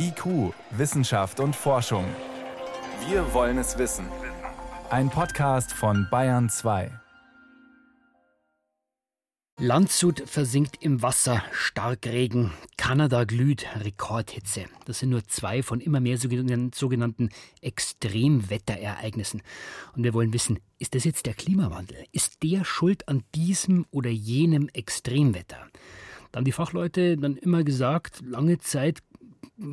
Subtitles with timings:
[0.00, 2.04] IQ, Wissenschaft und Forschung.
[3.08, 4.06] Wir wollen es wissen.
[4.90, 6.92] Ein Podcast von Bayern 2.
[9.60, 14.66] Landshut versinkt im Wasser, Starkregen, Kanada glüht, Rekordhitze.
[14.84, 17.30] Das sind nur zwei von immer mehr sogenannten
[17.60, 19.42] Extremwetterereignissen.
[19.96, 22.04] Und wir wollen wissen, ist das jetzt der Klimawandel?
[22.12, 25.58] Ist der schuld an diesem oder jenem Extremwetter?
[26.30, 29.02] Da haben die Fachleute dann immer gesagt, lange Zeit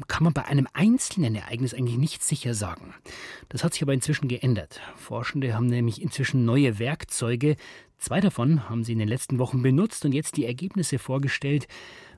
[0.08, 2.94] kann man bei einem einzelnen Ereignis eigentlich nicht sicher sagen.
[3.50, 4.82] Das hat sich aber inzwischen geändert.
[4.96, 7.56] Forschende haben nämlich inzwischen neue Werkzeuge.
[7.98, 11.68] Zwei davon haben sie in den letzten Wochen benutzt und jetzt die Ergebnisse vorgestellt.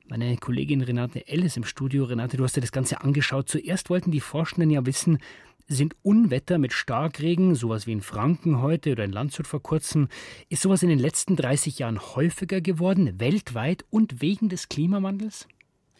[0.10, 2.06] Meine Kollegin Renate Ellis im Studio.
[2.06, 3.50] Renate, du hast dir das Ganze angeschaut.
[3.50, 5.20] Zuerst wollten die Forschenden ja wissen,
[5.68, 10.08] sind Unwetter mit Starkregen, sowas wie in Franken heute oder in Landshut vor kurzem,
[10.48, 15.48] ist sowas in den letzten 30 Jahren häufiger geworden, weltweit und wegen des Klimawandels?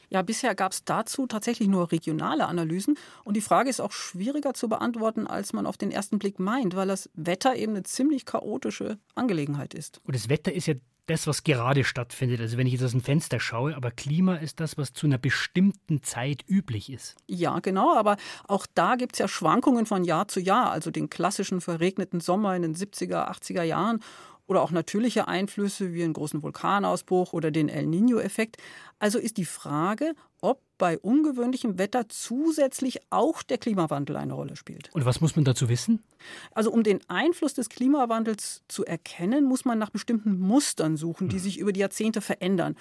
[0.10, 2.98] Ja, bisher gab es dazu tatsächlich nur regionale Analysen.
[3.24, 6.76] Und die Frage ist auch schwieriger zu beantworten, als man auf den ersten Blick meint,
[6.76, 10.02] weil das Wetter eben eine ziemlich chaotische Angelegenheit ist.
[10.06, 10.76] Und das Wetter ist ja
[11.08, 12.42] das, was gerade stattfindet.
[12.42, 15.18] Also wenn ich jetzt aus dem Fenster schaue, aber Klima ist das, was zu einer
[15.18, 17.16] bestimmten Zeit üblich ist.
[17.28, 18.18] Ja, genau, aber
[18.48, 22.56] auch da gibt es ja Schwankungen von Jahr zu Jahr, also den klassischen verregneten Sommer
[22.56, 24.02] in den 70er, 80er Jahren
[24.48, 28.58] oder auch natürliche Einflüsse wie einen großen Vulkanausbruch oder den El Niño-Effekt.
[28.98, 34.90] Also ist die Frage, ob bei ungewöhnlichem Wetter zusätzlich auch der Klimawandel eine Rolle spielt.
[34.94, 36.04] Und was muss man dazu wissen?
[36.52, 41.38] Also um den Einfluss des Klimawandels zu erkennen, muss man nach bestimmten Mustern suchen, die
[41.38, 41.44] hm.
[41.44, 42.76] sich über die Jahrzehnte verändern.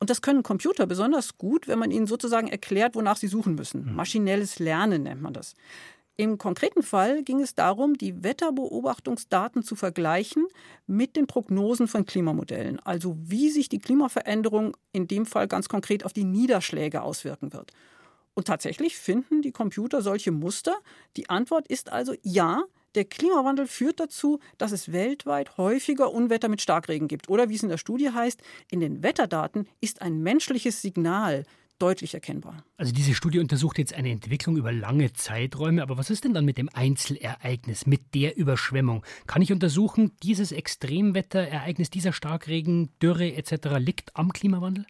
[0.00, 3.86] Und das können Computer besonders gut, wenn man ihnen sozusagen erklärt, wonach sie suchen müssen.
[3.86, 3.96] Hm.
[3.96, 5.54] Maschinelles Lernen nennt man das.
[6.20, 10.48] Im konkreten Fall ging es darum, die Wetterbeobachtungsdaten zu vergleichen
[10.88, 16.04] mit den Prognosen von Klimamodellen, also wie sich die Klimaveränderung in dem Fall ganz konkret
[16.04, 17.70] auf die Niederschläge auswirken wird.
[18.34, 20.76] Und tatsächlich finden die Computer solche Muster.
[21.16, 22.64] Die Antwort ist also ja,
[22.96, 27.28] der Klimawandel führt dazu, dass es weltweit häufiger Unwetter mit Starkregen gibt.
[27.28, 31.44] Oder wie es in der Studie heißt, in den Wetterdaten ist ein menschliches Signal
[31.78, 32.64] deutlich erkennbar.
[32.76, 36.44] Also diese Studie untersucht jetzt eine Entwicklung über lange Zeiträume, aber was ist denn dann
[36.44, 39.04] mit dem Einzelereignis, mit der Überschwemmung?
[39.26, 43.78] Kann ich untersuchen, dieses Extremwetterereignis, dieser Starkregen, Dürre etc.
[43.78, 44.86] liegt am Klimawandel?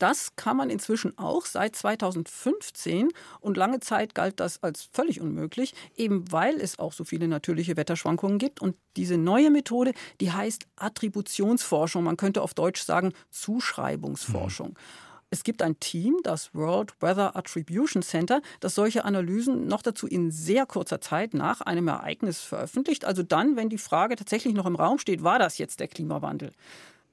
[0.00, 5.74] Das kann man inzwischen auch seit 2015 und lange Zeit galt das als völlig unmöglich,
[5.94, 8.62] eben weil es auch so viele natürliche Wetterschwankungen gibt.
[8.62, 9.92] Und diese neue Methode,
[10.22, 14.68] die heißt Attributionsforschung, man könnte auf Deutsch sagen Zuschreibungsforschung.
[14.70, 15.09] Mhm.
[15.32, 20.32] Es gibt ein Team, das World Weather Attribution Center, das solche Analysen noch dazu in
[20.32, 23.04] sehr kurzer Zeit nach einem Ereignis veröffentlicht.
[23.04, 26.50] Also dann, wenn die Frage tatsächlich noch im Raum steht, war das jetzt der Klimawandel?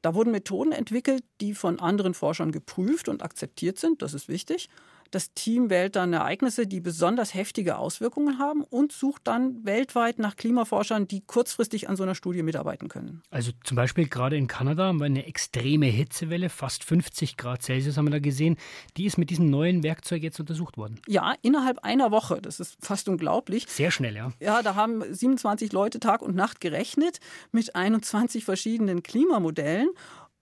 [0.01, 4.01] Da wurden Methoden entwickelt, die von anderen Forschern geprüft und akzeptiert sind.
[4.01, 4.69] Das ist wichtig.
[5.11, 10.35] Das Team wählt dann Ereignisse, die besonders heftige Auswirkungen haben und sucht dann weltweit nach
[10.35, 13.21] Klimaforschern, die kurzfristig an so einer Studie mitarbeiten können.
[13.29, 17.97] Also zum Beispiel gerade in Kanada haben wir eine extreme Hitzewelle, fast 50 Grad Celsius
[17.97, 18.57] haben wir da gesehen.
[18.97, 20.99] Die ist mit diesem neuen Werkzeug jetzt untersucht worden.
[21.07, 22.41] Ja, innerhalb einer Woche.
[22.41, 23.65] Das ist fast unglaublich.
[23.67, 24.31] Sehr schnell, ja.
[24.39, 27.19] Ja, da haben 27 Leute Tag und Nacht gerechnet
[27.51, 29.89] mit 21 verschiedenen Klimamodellen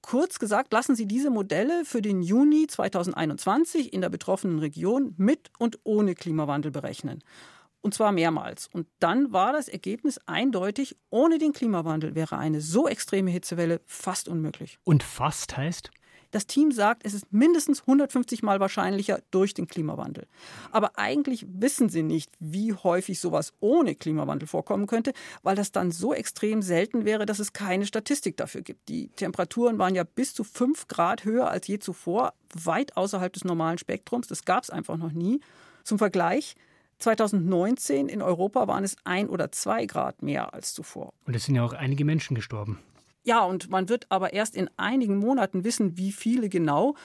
[0.05, 5.49] Kurz gesagt, lassen Sie diese Modelle für den Juni 2021 in der betroffenen Region mit
[5.57, 7.23] und ohne Klimawandel berechnen.
[7.81, 8.69] Und zwar mehrmals.
[8.71, 14.27] Und dann war das Ergebnis eindeutig, ohne den Klimawandel wäre eine so extreme Hitzewelle fast
[14.29, 14.77] unmöglich.
[14.83, 15.89] Und fast heißt?
[16.35, 20.28] Das Team sagt, es ist mindestens 150 Mal wahrscheinlicher durch den Klimawandel.
[20.69, 25.13] Aber eigentlich wissen sie nicht, wie häufig sowas ohne Klimawandel vorkommen könnte,
[25.44, 28.90] weil das dann so extrem selten wäre, dass es keine Statistik dafür gibt.
[28.90, 33.46] Die Temperaturen waren ja bis zu 5 Grad höher als je zuvor, weit außerhalb des
[33.46, 34.28] normalen Spektrums.
[34.28, 35.40] Das gab es einfach noch nie.
[35.85, 36.57] Zum Vergleich,
[37.00, 41.13] 2019 in Europa waren es ein oder zwei Grad mehr als zuvor.
[41.28, 42.79] Und es sind ja auch einige Menschen gestorben.
[43.25, 46.96] Ja, und man wird aber erst in einigen Monaten wissen, wie viele genau.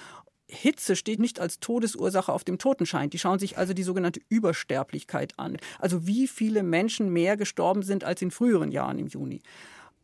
[0.47, 3.09] Hitze steht nicht als Todesursache auf dem Totenschein.
[3.09, 5.57] Die schauen sich also die sogenannte Übersterblichkeit an.
[5.79, 9.41] Also wie viele Menschen mehr gestorben sind als in früheren Jahren im Juni.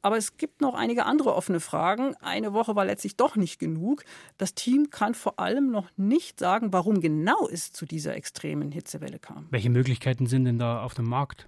[0.03, 2.15] Aber es gibt noch einige andere offene Fragen.
[2.21, 4.05] Eine Woche war letztlich doch nicht genug.
[4.39, 9.19] Das Team kann vor allem noch nicht sagen, warum genau es zu dieser extremen Hitzewelle
[9.19, 9.49] kam.
[9.51, 11.47] Welche Möglichkeiten sind denn da auf dem Markt?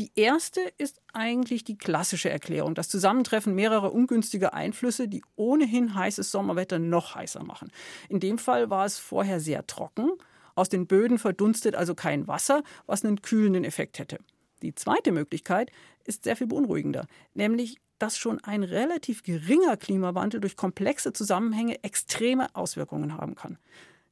[0.00, 6.32] Die erste ist eigentlich die klassische Erklärung, das Zusammentreffen mehrerer ungünstiger Einflüsse, die ohnehin heißes
[6.32, 7.70] Sommerwetter noch heißer machen.
[8.08, 10.10] In dem Fall war es vorher sehr trocken,
[10.56, 14.18] aus den Böden verdunstet also kein Wasser, was einen kühlenden Effekt hätte.
[14.62, 15.70] Die zweite Möglichkeit
[16.04, 22.54] ist sehr viel beunruhigender, nämlich dass schon ein relativ geringer Klimawandel durch komplexe Zusammenhänge extreme
[22.54, 23.58] Auswirkungen haben kann.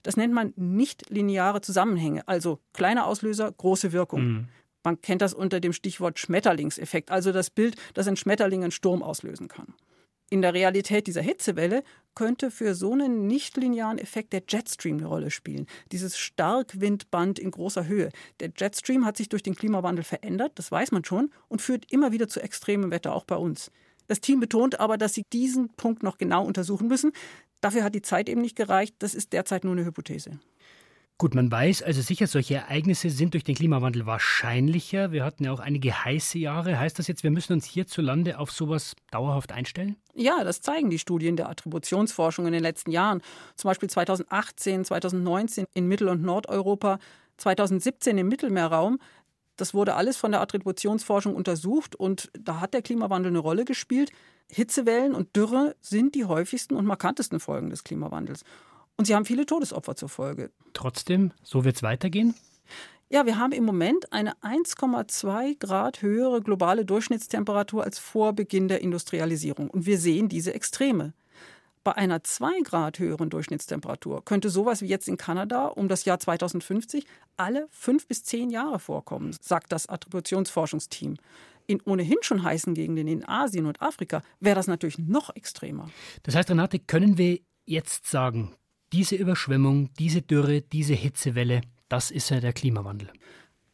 [0.04, 4.22] Das nennt man nicht lineare Zusammenhänge, also kleiner Auslöser, große Wirkung.
[4.22, 4.48] Mhm.
[4.84, 9.02] Man kennt das unter dem Stichwort Schmetterlingseffekt, also das Bild, dass ein Schmetterling einen Sturm
[9.02, 9.74] auslösen kann.
[10.32, 11.84] In der Realität dieser Hitzewelle
[12.14, 15.66] könnte für so einen nichtlinearen Effekt der Jetstream eine Rolle spielen.
[15.92, 18.08] Dieses Starkwindband in großer Höhe.
[18.40, 22.12] Der Jetstream hat sich durch den Klimawandel verändert, das weiß man schon, und führt immer
[22.12, 23.70] wieder zu extremem Wetter, auch bei uns.
[24.06, 27.12] Das Team betont aber, dass sie diesen Punkt noch genau untersuchen müssen.
[27.60, 28.94] Dafür hat die Zeit eben nicht gereicht.
[29.00, 30.40] Das ist derzeit nur eine Hypothese.
[31.22, 35.12] Gut, man weiß also sicher, solche Ereignisse sind durch den Klimawandel wahrscheinlicher.
[35.12, 36.80] Wir hatten ja auch einige heiße Jahre.
[36.80, 39.94] Heißt das jetzt, wir müssen uns hierzulande auf sowas dauerhaft einstellen?
[40.14, 43.22] Ja, das zeigen die Studien der Attributionsforschung in den letzten Jahren.
[43.54, 46.98] Zum Beispiel 2018, 2019 in Mittel- und Nordeuropa,
[47.36, 48.98] 2017 im Mittelmeerraum.
[49.54, 54.10] Das wurde alles von der Attributionsforschung untersucht und da hat der Klimawandel eine Rolle gespielt.
[54.50, 58.42] Hitzewellen und Dürre sind die häufigsten und markantesten Folgen des Klimawandels.
[58.96, 60.50] Und sie haben viele Todesopfer zur Folge.
[60.74, 62.34] Trotzdem, so wird es weitergehen?
[63.08, 68.80] Ja, wir haben im Moment eine 1,2 Grad höhere globale Durchschnittstemperatur als vor Beginn der
[68.80, 69.68] Industrialisierung.
[69.68, 71.12] Und wir sehen diese Extreme.
[71.84, 76.20] Bei einer 2 Grad höheren Durchschnittstemperatur könnte sowas wie jetzt in Kanada um das Jahr
[76.20, 77.06] 2050
[77.36, 81.16] alle fünf bis zehn Jahre vorkommen, sagt das Attributionsforschungsteam.
[81.66, 85.90] In ohnehin schon heißen Gegenden in Asien und Afrika wäre das natürlich noch extremer.
[86.22, 88.54] Das heißt, Renate, können wir jetzt sagen,
[88.92, 93.10] diese Überschwemmung, diese Dürre, diese Hitzewelle, das ist ja der Klimawandel.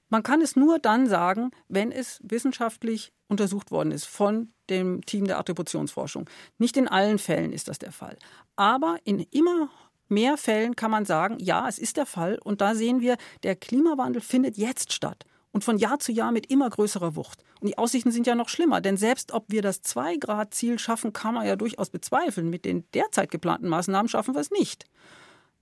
[0.09, 5.27] Man kann es nur dann sagen, wenn es wissenschaftlich untersucht worden ist von dem Team
[5.27, 6.29] der Attributionsforschung.
[6.57, 8.17] Nicht in allen Fällen ist das der Fall.
[8.57, 9.69] Aber in immer
[10.09, 12.39] mehr Fällen kann man sagen, ja, es ist der Fall.
[12.43, 16.51] Und da sehen wir, der Klimawandel findet jetzt statt und von Jahr zu Jahr mit
[16.51, 17.43] immer größerer Wucht.
[17.61, 21.35] Und die Aussichten sind ja noch schlimmer, denn selbst ob wir das 2-Grad-Ziel schaffen, kann
[21.35, 22.51] man ja durchaus bezweifeln.
[22.51, 24.87] Mit den derzeit geplanten Maßnahmen schaffen wir es nicht.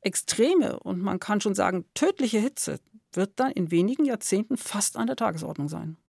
[0.01, 2.79] Extreme und man kann schon sagen tödliche Hitze
[3.13, 5.97] wird dann in wenigen Jahrzehnten fast an der Tagesordnung sein.